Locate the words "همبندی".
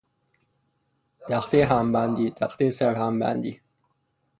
1.61-2.31